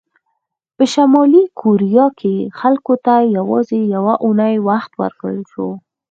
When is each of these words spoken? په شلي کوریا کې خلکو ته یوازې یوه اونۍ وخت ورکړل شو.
په 0.75 0.83
شلي 0.93 1.43
کوریا 1.59 2.05
کې 2.19 2.35
خلکو 2.59 2.93
ته 3.05 3.13
یوازې 3.37 3.79
یوه 3.95 4.13
اونۍ 4.25 4.55
وخت 4.69 4.91
ورکړل 5.01 5.41
شو. 5.51 5.67